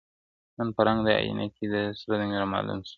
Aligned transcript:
نن 0.57 0.67
په 0.75 0.81
رنګ 0.87 0.99
د 1.05 1.09
آیینه 1.19 1.45
کي 1.55 1.65
سر 1.99 2.07
د 2.19 2.21
میني 2.21 2.37
را 2.41 2.47
معلوم 2.53 2.79
سو، 2.87 2.89